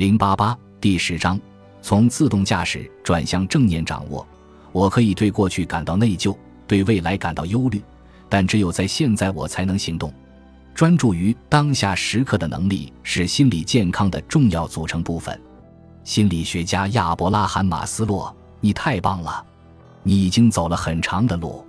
[0.00, 1.38] 零八八第十章，
[1.82, 4.26] 从自动驾驶转向正念掌握。
[4.72, 6.34] 我可以对过去感到内疚，
[6.66, 7.82] 对未来感到忧虑，
[8.26, 10.10] 但只有在现在，我才能行动。
[10.74, 15.38] 专注于当下时刻的能力是心理健康的重要组成部分。
[16.02, 19.44] 心理学家亚伯拉罕·马斯洛，你太棒了！
[20.02, 21.62] 你已经走了很长的路，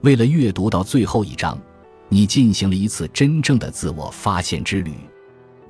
[0.00, 1.60] 为了阅读到最后一章，
[2.08, 4.94] 你进行了一次真正的自我发现之旅。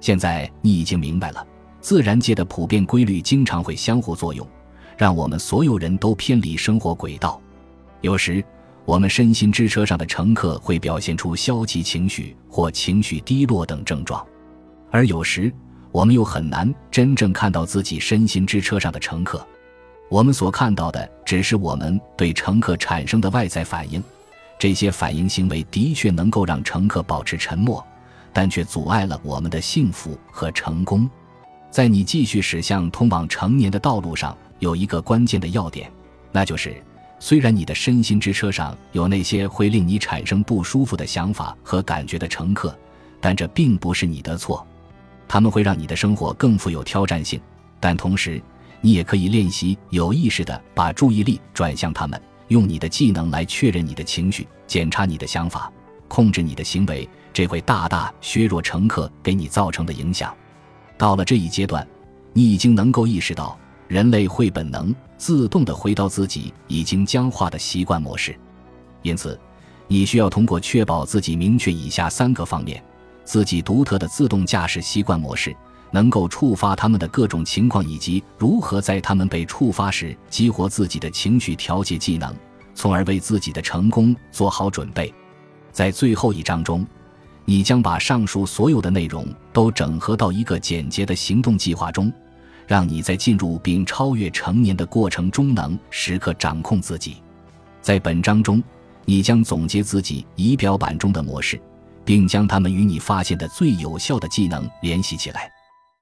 [0.00, 1.44] 现在你已经明白了。
[1.86, 4.44] 自然界的普遍规律经常会相互作用，
[4.96, 7.40] 让我们所有人都偏离生活轨道。
[8.00, 8.44] 有时，
[8.84, 14.26] 我们身心之车上的乘客会表现出消极情绪或情绪低落等症状，
[14.90, 15.54] 而有时，
[15.92, 19.46] 我们又很难真正看到自己身心之车上的乘客。
[20.10, 24.02] 我们所看到的只是我们对乘客产生的外在反应，
[24.58, 27.80] 这些反应行为的确能够让乘客保持沉默，
[28.32, 31.08] 但却阻碍了我们的幸福和成功。
[31.70, 35.90] 在你继续驶向通往成年的道路上，有一个关键的要点，
[36.32, 36.74] 那就是：
[37.18, 42.76] 虽然你的身心之车上有那些会令你产生不舒服的想法和感觉的乘客，
[43.20, 44.66] 但这并不是你的错。
[45.28, 47.40] 他们会让你的生活更富有挑战性，
[47.80, 48.40] 但同时，
[48.80, 55.70] 你也可以练习有意识地把注意力转向他们，用你的技能来确认你的情绪、检查你的想法、
[56.08, 60.34] 控制你的行为，这会大大削弱乘客给你造成的影响。
[60.98, 61.86] 到了这一阶段，
[62.32, 63.58] 你已经能够意识到，
[63.88, 68.34] 人类会本能自动地回到自己已经僵化的习惯模式。
[69.02, 69.38] 因此，
[69.86, 72.82] 你需要通过确保自己明确以下三个方面：
[73.24, 75.54] 自己独特的自动驾驶习惯模式
[75.90, 82.34] 能够触发他们的各种情况，以及如何在他们被触发时激活自己的情绪调节技能，
[82.74, 85.12] 从而为自己的成功做好准备。
[85.72, 86.86] 在最后一章中。
[87.48, 92.12] 你将把上述所有的内容都整合到一个简洁的行动计划中，
[92.66, 97.16] 让你在进入并超越成年的过程中能时刻掌控自己。
[97.80, 98.62] 在本章中，
[99.04, 101.60] 你将总结自己仪表板中的模式，
[102.04, 105.48] 并将它们与你发现的最有效的技能联系起来。